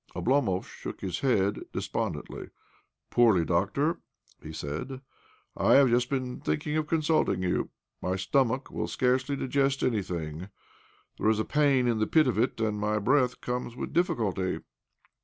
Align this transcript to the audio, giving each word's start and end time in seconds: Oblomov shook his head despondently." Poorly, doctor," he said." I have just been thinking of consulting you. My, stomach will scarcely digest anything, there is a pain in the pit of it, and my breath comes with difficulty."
Oblomov 0.15 0.65
shook 0.65 1.01
his 1.01 1.19
head 1.19 1.59
despondently." 1.71 2.49
Poorly, 3.11 3.45
doctor," 3.45 3.99
he 4.41 4.51
said." 4.51 4.99
I 5.55 5.75
have 5.75 5.89
just 5.91 6.09
been 6.09 6.39
thinking 6.41 6.75
of 6.75 6.87
consulting 6.87 7.43
you. 7.43 7.69
My, 8.01 8.15
stomach 8.15 8.71
will 8.71 8.87
scarcely 8.87 9.35
digest 9.35 9.83
anything, 9.83 10.49
there 11.19 11.29
is 11.29 11.37
a 11.39 11.45
pain 11.45 11.87
in 11.87 11.99
the 11.99 12.07
pit 12.07 12.25
of 12.25 12.39
it, 12.39 12.59
and 12.59 12.79
my 12.79 12.97
breath 12.97 13.41
comes 13.41 13.75
with 13.75 13.93
difficulty." 13.93 14.61